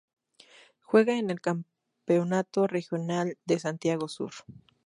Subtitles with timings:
[0.81, 4.31] Juega en el campeonato regional de Santiago Sur.